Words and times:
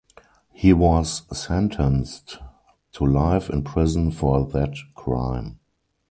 He 0.51 0.73
was 0.73 1.21
sentenced 1.31 2.39
to 2.93 3.05
life 3.05 3.51
in 3.51 3.63
prison 3.63 4.09
for 4.09 4.47
that 4.47 4.75
crime. 4.95 5.59